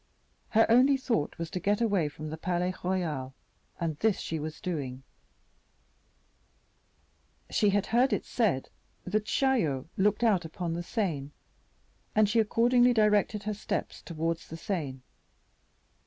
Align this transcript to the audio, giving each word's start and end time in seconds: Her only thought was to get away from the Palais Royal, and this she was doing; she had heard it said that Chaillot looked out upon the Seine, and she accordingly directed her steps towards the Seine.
Her 0.49 0.65
only 0.67 0.97
thought 0.97 1.37
was 1.37 1.51
to 1.51 1.59
get 1.59 1.79
away 1.79 2.07
from 2.09 2.31
the 2.31 2.35
Palais 2.37 2.73
Royal, 2.83 3.35
and 3.79 3.97
this 3.99 4.19
she 4.19 4.39
was 4.39 4.59
doing; 4.59 5.03
she 7.51 7.69
had 7.69 7.85
heard 7.85 8.11
it 8.11 8.25
said 8.25 8.71
that 9.03 9.25
Chaillot 9.25 9.85
looked 9.97 10.23
out 10.23 10.43
upon 10.43 10.73
the 10.73 10.81
Seine, 10.81 11.29
and 12.15 12.27
she 12.27 12.39
accordingly 12.39 12.93
directed 12.93 13.43
her 13.43 13.53
steps 13.53 14.01
towards 14.01 14.47
the 14.47 14.57
Seine. 14.57 15.01